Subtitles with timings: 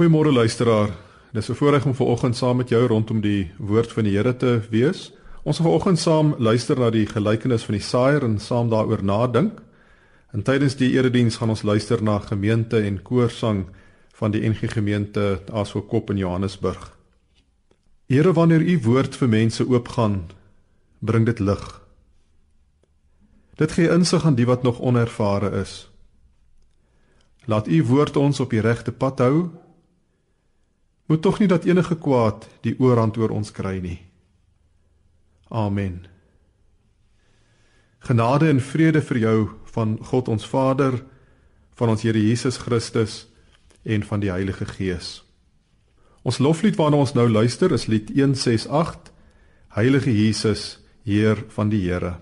[0.00, 0.90] Goeiemôre luisteraar.
[1.32, 4.60] Dis 'n voorreg om vanoggend saam met jou rondom die woord van die Here te
[4.70, 5.12] wees.
[5.42, 9.60] Ons gaan vanoggend saam luister na die gelykenis van die saaier en saam daaroor nadink.
[10.32, 13.66] En tydens die erediens gaan ons luister na gemeente en koorsang
[14.12, 16.96] van die NG Gemeente Asookop in Johannesburg.
[18.06, 20.30] Here, wanneer u woord vir mense oopgaan,
[20.98, 21.80] bring dit lig.
[23.54, 25.90] Dit gee insig aan die wat nog onervare is.
[27.44, 29.50] Laat u woord ons op die regte pad hou.
[31.10, 33.98] Moet tog nie dat enige kwaad die oorhand oor ons kry nie.
[35.50, 36.04] Amen.
[37.98, 39.38] Genade en vrede vir jou
[39.74, 41.00] van God ons Vader,
[41.74, 43.24] van ons Here Jesus Christus
[43.82, 45.24] en van die Heilige Gees.
[46.22, 49.10] Ons loflied waarna ons nou luister is lied 168
[49.74, 52.20] Heilige Jesus, Heer van die Here.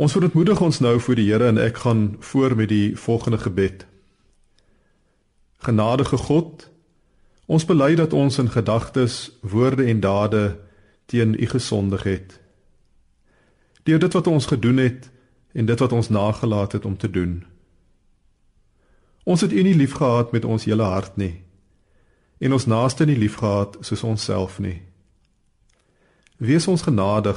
[0.00, 3.84] Ons verontmoedig ons nou voor die Here en ek gaan voor met die volgende gebed.
[5.60, 6.70] Genadige God,
[7.44, 10.56] ons bely dat ons in gedagtes, woorde en dade
[11.04, 12.40] teen U gesondig het.
[13.84, 15.10] Deur dit wat ons gedoen het
[15.52, 17.44] en dit wat ons nagelaat het om te doen.
[19.28, 21.42] Ons het U nie liefgehad met ons hele hart nie
[22.40, 24.80] en ons naaste nie liefgehad soos onsself nie.
[26.40, 27.36] Wees ons genadig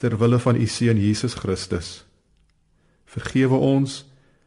[0.00, 2.04] ter wille van u seun Jesus Christus.
[3.04, 4.04] Vergewe ons,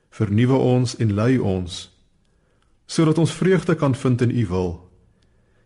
[0.10, 1.94] vernuwe ons en lei ons
[2.94, 4.74] sodat ons vreugde kan vind in u wil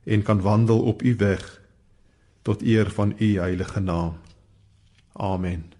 [0.06, 1.62] en kan wandel op u weg
[2.42, 4.18] tot eer van u heilige naam.
[5.14, 5.77] Amen.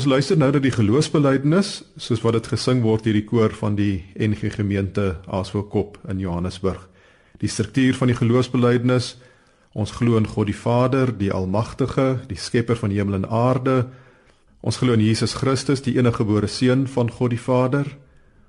[0.00, 3.74] Ons luister nou na die geloofsbelijdenis soos wat dit gesing word deur die koor van
[3.76, 6.86] die NG Gemeente Aasvoorkop in Johannesburg.
[7.44, 9.18] Die struktuur van die geloofsbelijdenis:
[9.76, 13.90] Ons glo in God die Vader, die Almagtige, die Skepper van hemel en aarde.
[14.64, 17.84] Ons glo in Jesus Christus, die enige gebore seun van God die Vader.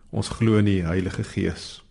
[0.09, 1.81] Ons glo in die Heilige Gees.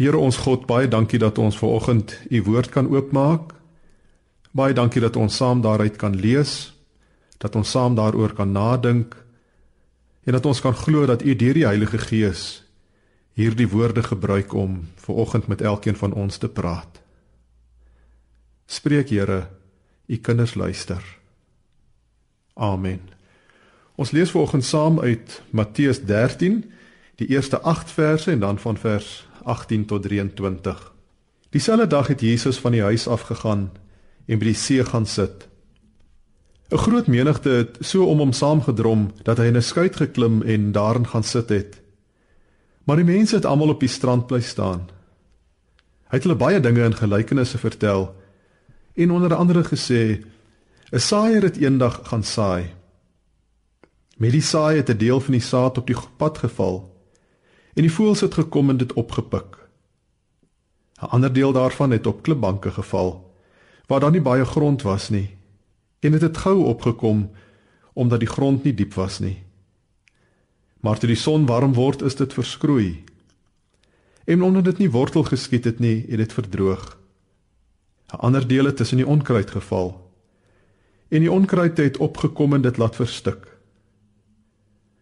[0.00, 3.50] Here ons God, baie dankie dat ons ver oggend u woord kan oopmaak.
[4.56, 6.72] Baie dankie dat ons saam daaruit kan lees,
[7.36, 9.12] dat ons saam daaroor kan nadink
[10.24, 12.62] en dat ons kan glo dat u deur die Heilige Gees
[13.36, 17.00] hierdie woorde gebruik om ver oggend met elkeen van ons te praat.
[18.66, 19.48] Spreek Here,
[20.08, 21.04] u kinders luister.
[22.56, 23.00] Amen.
[24.00, 26.64] Ons lees ver oggend saam uit Matteus 13,
[27.20, 30.92] die eerste 8 verse en dan van vers 18 tot 23.
[31.50, 33.70] Dieselfde dag het Jesus van die huis af gegaan
[34.26, 35.48] en by die see gaan sit.
[36.70, 40.72] 'n Groot menigte het so om hom saamgedrom dat hy in 'n skuit geklim en
[40.72, 41.80] daarin gaan sit het.
[42.84, 44.88] Maar die mense het almal op die strand bly staan.
[46.10, 48.14] Hy het hulle baie dinge in gelykenisse vertel
[48.94, 50.24] en onder andere gesê:
[50.92, 52.74] 'n Saaier het eendag gaan saai.
[54.16, 56.89] Met die saai het 'n deel van die saad op die pad geval
[57.74, 59.58] en die voëls het gekom en dit opgepik.
[61.00, 63.28] 'n Ander deel daarvan het op klipbanke geval
[63.86, 65.38] waar daar nie baie grond was nie
[66.00, 67.30] en dit het, het gou opgekom
[67.92, 69.42] omdat die grond nie diep was nie.
[70.80, 73.04] Maar toe die son warm word, is dit verskroei.
[74.24, 76.98] En omdat dit nie wortel geskiet het nie, het dit verdroog.
[78.12, 80.10] 'n Ander deel het tussen die onkruid geval.
[81.08, 83.56] En die onkruid het opgekom en dit laat verstik.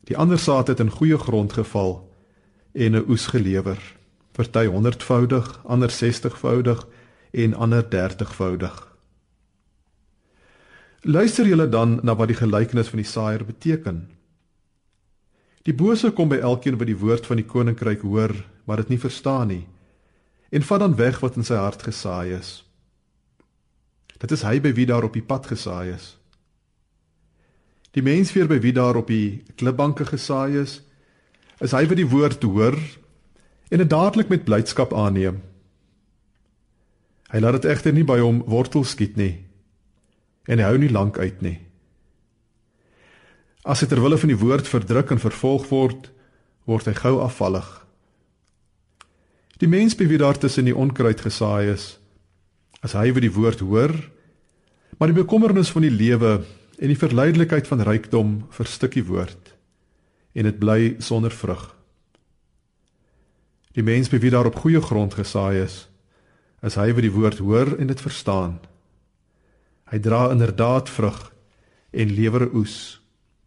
[0.05, 2.08] Die ander saad het in goeie grond geval
[2.73, 3.79] en 'n oes gelewer.
[4.33, 6.87] Party 100voudig, ander 60voudig
[7.31, 8.97] en ander 30voudig.
[11.01, 14.11] Luister julle dan na wat die gelykenis van die saaier beteken.
[15.63, 18.35] Die bose kom by elkeen wat die woord van die koninkryk hoor,
[18.65, 19.67] maar dit nie verstaan nie,
[20.51, 22.65] en vat dan weg wat in sy hart gesaai is.
[24.19, 26.17] Dit is hy by wie daar op die pad gesaai is.
[27.95, 30.81] Die mens weer by wie daar op die klipbanke gesaai is,
[31.65, 32.77] is hy wat die woord hoor
[33.69, 35.41] en dit dadelik met blydskap aanneem.
[37.29, 39.35] Hy laat dit egter nie by hom wortel skiet nie
[40.49, 41.59] en hy hou nie lank uit nie.
[43.69, 46.07] As hy ter wille van die woord verdruk en vervolg word,
[46.65, 47.67] word hy gou afvallig.
[49.61, 51.99] Die mens by wie daar tussen die onkruid gesaai is,
[52.81, 53.93] as hy wat die woord hoor,
[54.97, 56.39] maar die bekommernis van die lewe
[56.79, 59.58] en die verleidelikheid van rykdom verstik die woord
[60.33, 61.77] en dit bly sonder vrug.
[63.73, 65.89] Die mens wie daar op goeie grond gesaai is,
[66.63, 68.59] is hy wat die woord hoor en dit verstaan.
[69.93, 71.21] Hy dra inderdaad vrug
[71.91, 72.99] en lewer oes,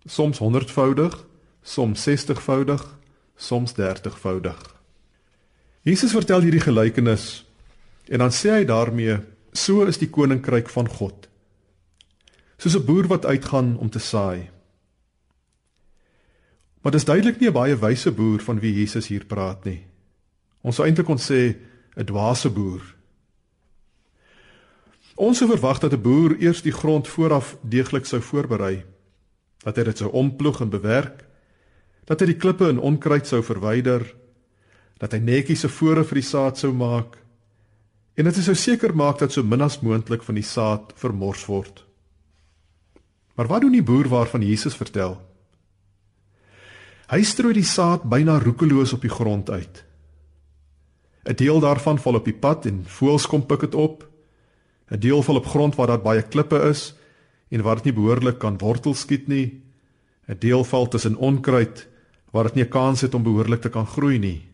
[0.05, 1.17] soms 100voudig,
[1.61, 2.85] soms 60voudig,
[3.35, 4.61] soms 30voudig.
[5.83, 7.43] Jesus vertel hierdie gelykenis
[8.07, 9.19] en dan sê hy daarmee:
[9.51, 11.27] "So is die koninkryk van God.
[12.57, 14.49] Soos 'n boer wat uitgaan om te saai."
[16.81, 19.85] Maar dis duidelik nie 'n baie wyse boer van wie Jesus hier praat nie.
[20.61, 21.55] Ons sou eintlik kon sê
[21.95, 22.81] 'n dwaase boer.
[25.15, 28.83] Ons sou verwag dat 'n boer eers die grond vooraf deeglik sou voorberei,
[29.63, 31.25] dat hy dit sou omploeg en bewerk,
[32.05, 34.15] dat hy die klippe en onkruid sou verwyder,
[34.97, 37.17] dat hy netjies 'n fore vir die saad sou maak
[38.15, 41.85] en hy sou seker maak dat so min as moontlik van die saad vermors word.
[43.35, 45.30] Maar wat doen die boer waarvan Jesus vertel?
[47.11, 49.83] Hy strooi die saad byna roekeloos op die grond uit.
[51.27, 54.07] 'n Deel daarvan val op die pad en voëls kom pik dit op.
[54.91, 56.95] 'n Deel val op grond waar daar baie klippe is
[57.49, 59.61] en waar dit nie behoorlik kan wortel skiet nie.
[60.27, 61.87] 'n Deel val tussen onkruid
[62.31, 64.47] waar dit nie 'n kans het om behoorlik te kan groei nie.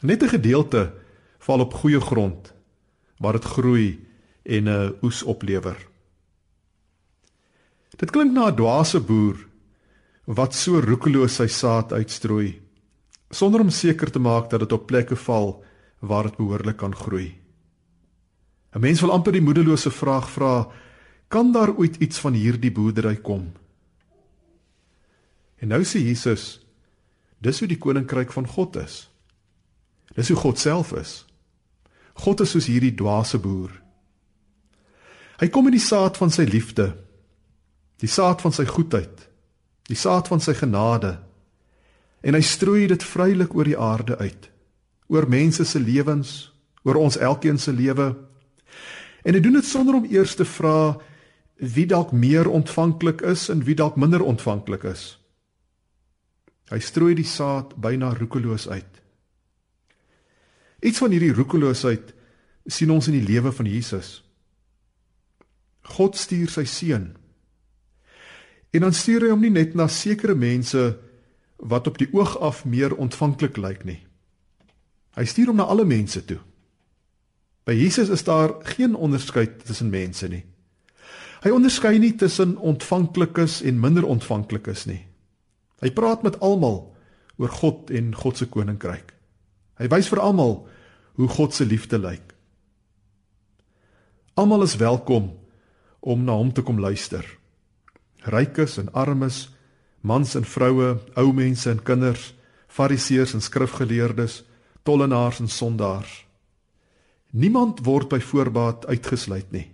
[0.00, 0.92] Net 'n gedeelte
[1.38, 2.54] val op goeie grond
[3.18, 4.06] waar dit groei
[4.42, 5.76] en 'n oes oplewer.
[7.96, 9.36] Dit klink na 'n dwaase boer
[10.24, 12.64] wat so roekeloos sy saad uitstrooi
[13.34, 15.56] sonder om seker te maak dat dit op plekke val
[16.04, 17.34] waar dit behoorlik kan groei.
[18.74, 20.68] 'n Mens wil amper die moedelose vraag vra:
[21.28, 23.52] Kan daar ooit iets van hierdie boerdery kom?
[25.58, 26.60] En nou sê Jesus:
[27.38, 29.10] Dis hoe die koninkryk van God is.
[30.14, 31.24] Dis hoe God self is.
[32.14, 33.82] God is soos hierdie dwaase boer.
[35.40, 36.94] Hy kom in die saad van sy liefde,
[37.98, 39.28] die saad van sy goedheid,
[39.88, 41.18] die saad van sy genade
[42.24, 44.48] en hy strooi dit vrylik oor die aarde uit,
[45.12, 46.52] oor mense se lewens,
[46.84, 48.14] oor ons elkeen se lewe
[49.24, 51.00] En hy doen dit sonder om eers te vra
[51.56, 55.14] wie dalk meer ontvanklik is en wie dalk minder ontvanklik is.
[56.68, 59.00] Hy strooi die saad byna roekeloos uit.
[60.84, 62.12] Iets van hierdie roekeloosheid
[62.68, 64.18] sien ons in die lewe van Jesus.
[65.96, 67.14] God stuur sy seun.
[68.74, 70.82] En dan stuur hy hom nie net na sekere mense
[71.62, 74.00] wat op die oog af meer ontvanklik lyk nie.
[75.14, 76.40] Hy stuur hom na alle mense toe.
[77.64, 80.42] By Jesus is daar geen onderskeid tussen mense nie.
[81.44, 85.02] Hy onderskei nie tussen ontvanklikes en minder ontvanklikes nie.
[85.84, 86.80] Hy praat met almal
[87.36, 89.12] oor God en God se koninkryk.
[89.78, 90.64] Hy wys vir almal
[91.20, 92.34] hoe God se liefde lyk.
[94.34, 95.30] Almal is welkom
[96.00, 97.22] om na hom te kom luister.
[98.24, 99.48] Rykes en armes,
[100.00, 102.32] mans en vroue, ou mense en kinders,
[102.68, 104.42] fariseërs en skrifgeleerdes,
[104.82, 106.24] tollenaars en sondaars.
[107.30, 109.68] Niemand word by voorbaat uitgesluit nie.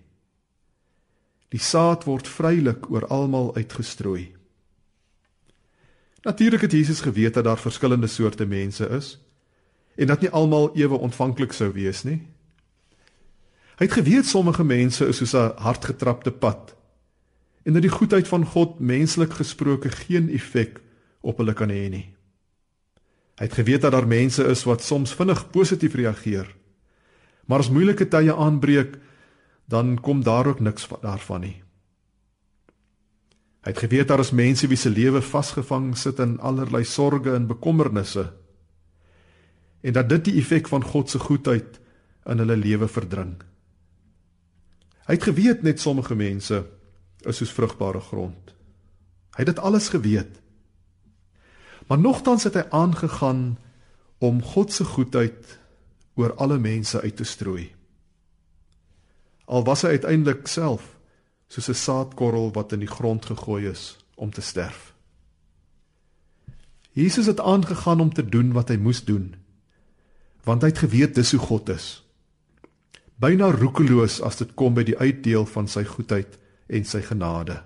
[1.50, 4.30] Die saad word vrylik oor almal uitgestrooi.
[6.24, 9.18] Natuurlik het Jesus geweet dat daar verskillende soorte mense is
[9.96, 12.20] en dat nie almal ewe ontvanklik sou wees nie.
[13.80, 16.76] Hy het geweet sommige mense is soos 'n hardgetrapte pad
[17.62, 20.80] en dat die goedheid van God menslik gesproke geen effek
[21.20, 22.06] op hulle kan hê nie.
[23.40, 26.48] Hy het geweet dat daar mense is wat soms vinnig positief reageer
[27.50, 28.94] Maar as moeilike tye aanbreek,
[29.66, 31.56] dan kom daar ook niks daarvan nie.
[33.66, 37.50] Hy het geweet daar is mense wie se lewe vasgevang sit in allerlei sorges en
[37.50, 38.30] bekommernisse
[39.80, 41.78] en dat dit die effek van God se goedheid
[42.28, 43.34] in hulle lewe verdring.
[45.08, 46.62] Hy het geweet net sommige mense
[47.24, 48.54] is soos vrugbare grond.
[49.36, 50.40] Hy het dit alles geweet.
[51.88, 53.58] Maar nogtans het hy aangegaan
[54.18, 55.58] om God se goedheid
[56.14, 57.70] oor alle mense uit te strooi.
[59.44, 60.96] Al was hy uiteindelik self
[61.50, 64.94] soos 'n saadkorrel wat in die grond gegooi is om te sterf.
[66.92, 69.34] Jesus het aangegaan om te doen wat hy moes doen
[70.44, 72.02] want hy het geweet dis hoe God is.
[73.20, 76.38] Byna roekeloos as dit kom by die uitdeel van sy goedheid
[76.70, 77.58] en sy genade.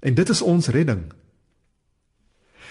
[0.00, 1.06] En dit is ons redding.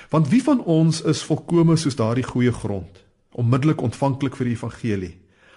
[0.09, 3.05] Want wie van ons is volkome soos daardie goeie grond?
[3.35, 5.13] onmiddellik ontvanklik vir die evangelie.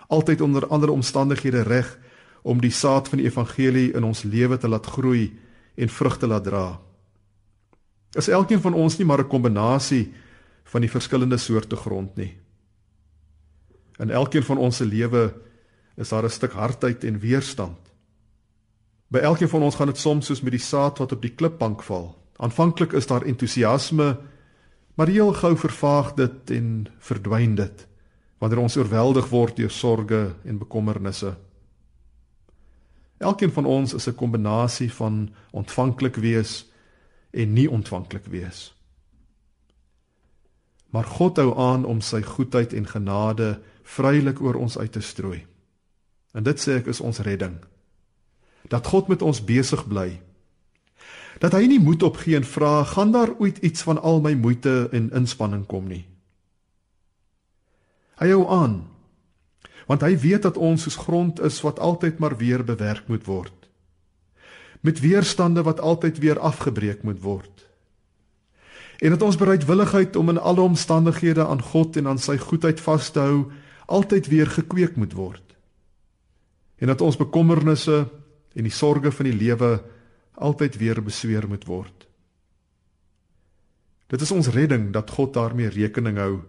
[0.09, 1.89] Altyd onder ander omstandighede reg
[2.43, 5.31] om die saad van die evangelie in ons lewe te laat groei
[5.79, 6.67] en vrugte laat dra.
[8.19, 10.13] Is elkeen van ons nie maar 'n kombinasie
[10.65, 12.37] van die verskillende soorte grond nie.
[13.99, 15.35] In elkeen van ons se lewe
[15.97, 17.79] is daar 'n stuk hardheid en weerstand.
[19.09, 21.83] By elkeen van ons gaan dit soms soos met die saad wat op die klipbank
[21.83, 22.17] val.
[22.37, 24.17] Aanvanklik is daar entoesiasme,
[24.99, 27.87] Maar heel gou vervaag dit en verdwyn dit
[28.39, 31.33] wanneer ons oorweldig word deur sorges en bekommernisse.
[33.19, 36.67] Elkeen van ons is 'n kombinasie van ontvanklik wees
[37.31, 38.75] en nie ontvanklik wees.
[40.91, 45.47] Maar God hou aan om sy goedheid en genade vrylik oor ons uit te strooi.
[46.33, 47.59] En dit sê ek is ons redding.
[48.69, 50.21] Dat God met ons besig bly.
[51.39, 54.89] Dat hy nie moed opgee en vra gaan daar ooit iets van al my moeite
[54.93, 56.05] en inspanning kom nie.
[58.19, 58.81] Hy hou aan
[59.89, 63.55] want hy weet dat ons soos grond is wat altyd maar weer bewerk moet word.
[64.85, 67.65] Met weerstande wat altyd weer afgebreek moet word.
[69.01, 73.11] En dat ons bereidwilligheid om in alle omstandighede aan God en aan sy goedheid vas
[73.11, 73.49] te hou
[73.87, 75.57] altyd weer gekweek moet word.
[76.79, 78.05] En dat ons bekommernisse
[78.59, 79.79] en die sorges van die lewe
[80.35, 82.09] altyd weer besweer moet word.
[84.11, 86.43] Dit is ons redding dat God daarmee rekening hou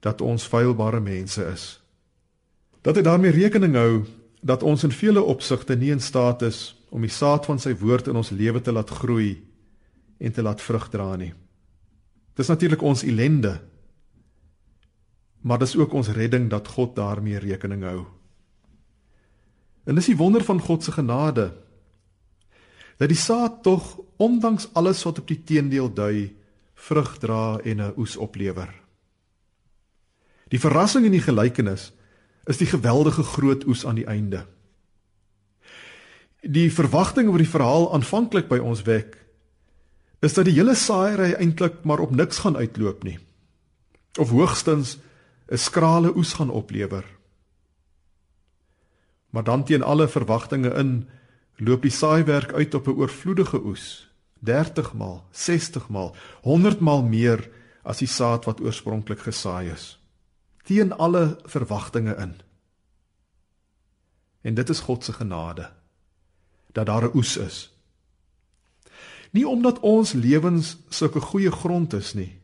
[0.00, 1.68] dat ons feilbare mense is
[2.82, 4.04] dat hy daarmee rekening hou
[4.40, 8.08] dat ons in vele opsigte nie in staat is om die saad van sy woord
[8.08, 9.36] in ons lewe te laat groei
[10.20, 11.32] en te laat vrug dra nie.
[12.36, 13.58] Dis natuurlik ons ellende.
[15.44, 18.04] Maar dis ook ons redding dat God daarmee rekening hou.
[19.90, 21.50] En dis die wonder van God se genade
[23.00, 26.36] dat die saad tog ondanks alles wat op die teendeel dui
[26.86, 28.68] vrug dra en 'n oes oplewer.
[30.52, 31.92] Die verrassing in die gelykenis
[32.44, 34.46] is die geweldige groot oes aan die einde.
[36.42, 39.16] Die verwagting oor die verhaal aanvanklik by ons wek
[40.20, 43.18] is dat die hele saaiery eintlik maar op niks gaan uitloop nie.
[44.18, 44.98] Of hoogstens
[45.48, 47.04] 'n skrale oes gaan oplewer.
[49.30, 51.08] Maar dan teen alle verwagtinge in
[51.56, 57.50] loop die saaiwerk uit op 'n oorvloedige oes, 30 maal, 60 maal, 100 maal meer
[57.82, 60.00] as die saad wat oorspronklik gesaai is
[60.70, 62.34] teen alle verwagtinge in.
[64.40, 65.72] En dit is God se genade
[66.72, 67.74] dat daar 'n oes is.
[69.30, 72.40] Nie omdat ons lewens sulke goeie grond is nie,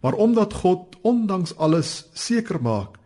[0.00, 2.98] maar omdat God ondanks alles seker maak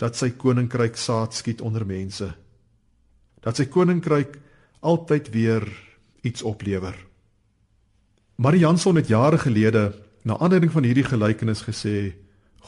[0.00, 2.30] dat sy koninkryk saad skiet onder mense.
[3.44, 4.38] Dat sy koninkryk
[4.80, 5.66] altyd weer
[6.24, 6.96] iets oplewer.
[8.40, 9.92] Marianson het jare gelede
[10.24, 12.14] na aanleiding van hierdie gelykenis gesê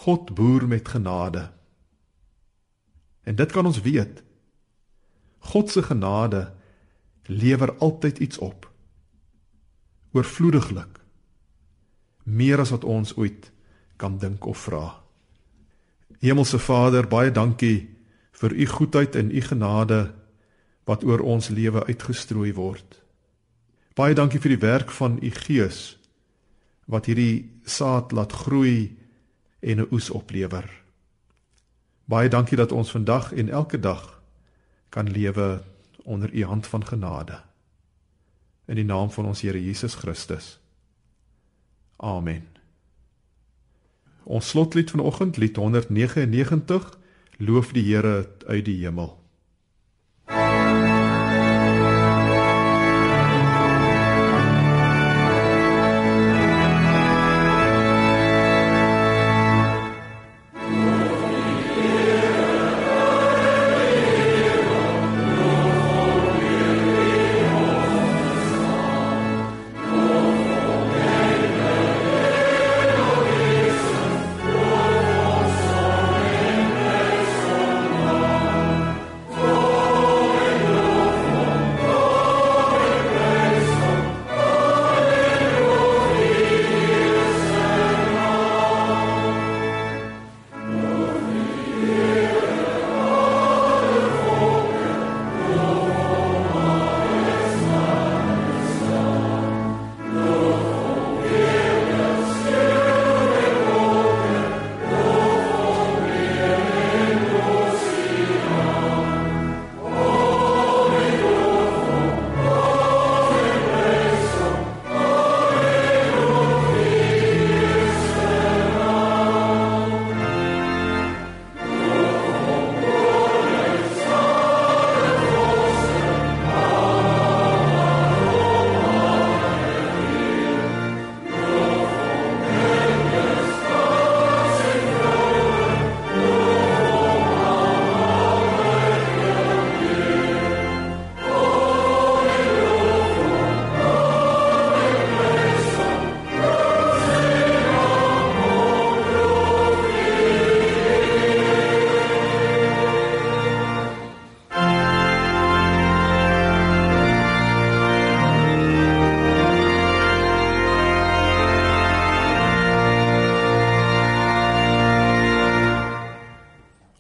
[0.05, 1.49] God boer met genade.
[3.25, 4.23] En dit kan ons weet.
[5.39, 6.53] God se genade
[7.27, 8.69] lewer altyd iets op.
[10.13, 11.01] Oorvloediglik.
[12.25, 13.53] Meer as wat ons ooit
[13.97, 15.02] kan dink of vra.
[16.23, 17.91] Hemelse Vader, baie dankie
[18.39, 20.13] vir u goedheid en u genade
[20.87, 23.01] wat oor ons lewe uitgestrooi word.
[23.99, 25.99] Baie dankie vir die werk van u Gees
[26.91, 28.95] wat hierdie saad laat groei
[29.61, 30.67] en 'n oes oplewer.
[32.05, 34.23] Baie dankie dat ons vandag en elke dag
[34.89, 35.63] kan lewe
[36.05, 37.43] onder u hand van genade.
[38.67, 40.59] In die naam van ons Here Jesus Christus.
[41.97, 42.52] Amen.
[44.25, 46.99] Ons slotlied vanoggend, lied 199,
[47.39, 49.22] loof die Here uit die hemel.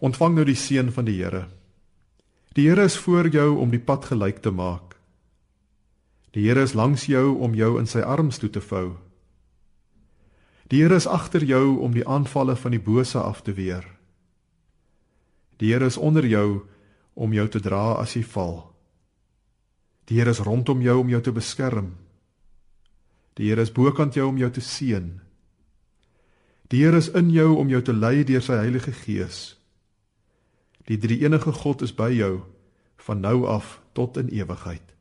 [0.02, 1.44] Ontvang nou die seën van die Here.
[2.58, 4.96] Die Here is voor jou om die pad gelyk te maak.
[6.34, 8.96] Die Here is langs jou om jou in sy arms toe te vou.
[10.66, 13.86] Die Here is agter jou om die aanvalle van die bose af te weer.
[15.62, 16.66] Die Here is onder jou
[17.14, 18.72] om jou te dra as jy val.
[20.10, 21.94] Die Here is rondom jou om jou te beskerm.
[23.38, 25.12] Die Here is bokant jou om jou te seën.
[26.74, 29.61] Die Here is in jou om jou te lei deur sy Heilige Gees.
[30.84, 32.40] Die Drie-enige God is by jou
[32.96, 34.94] van nou af tot in ewigheid.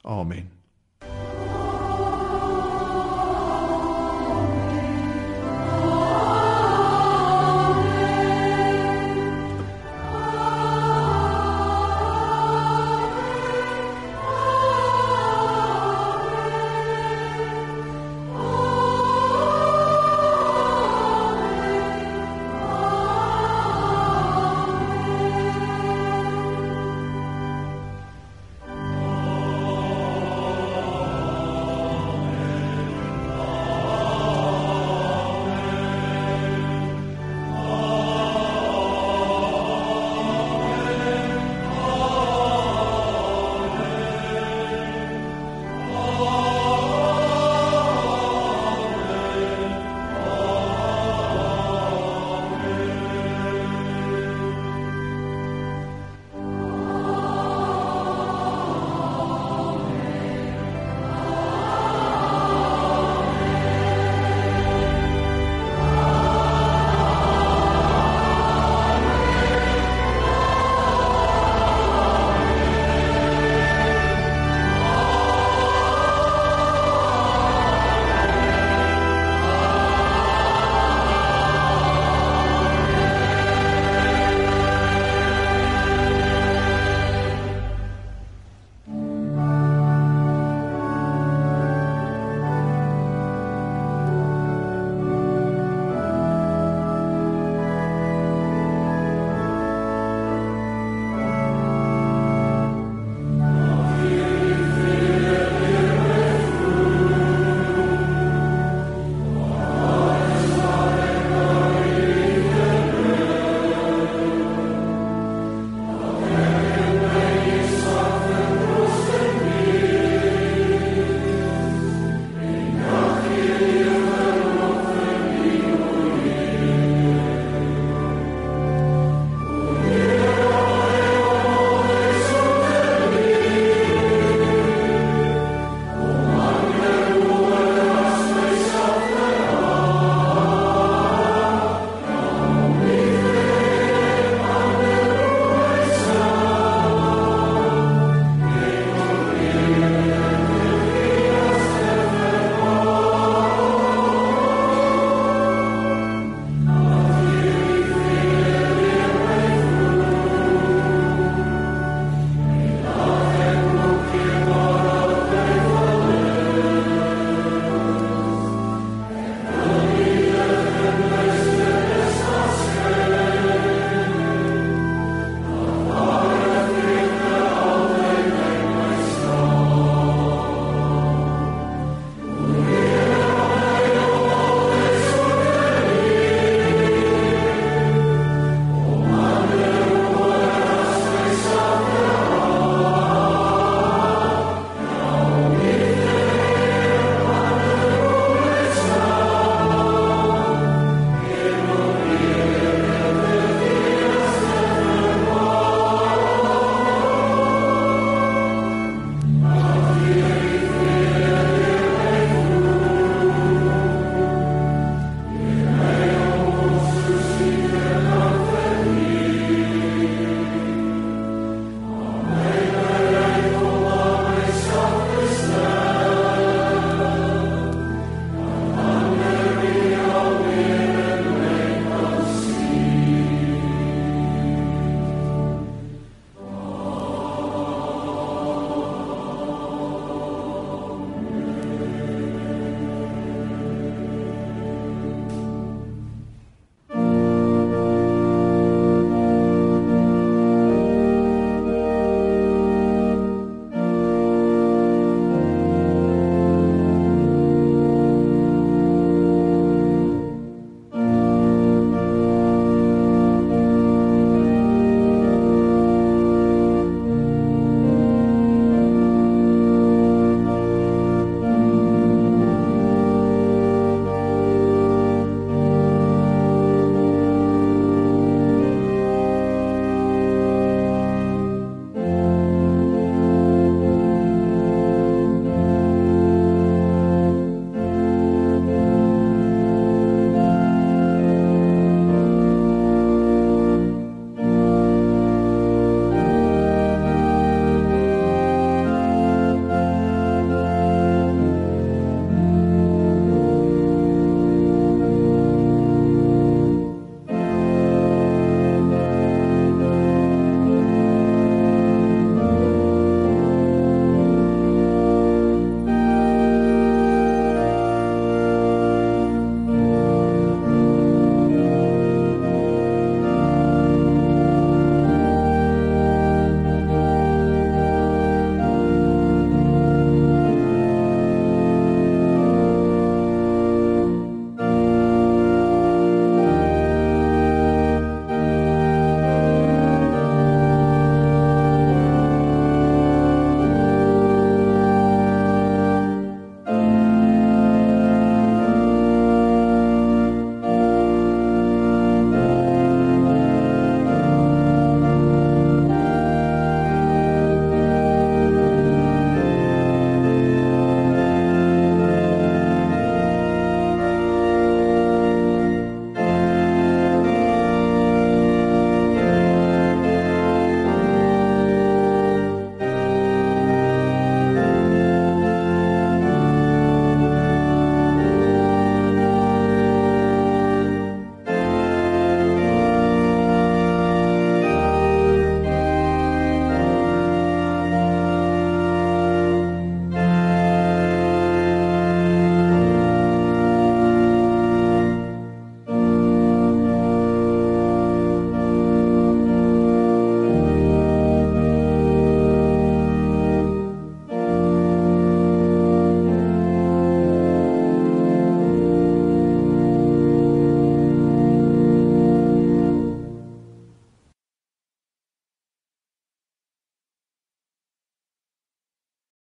[0.00, 0.63] Amen.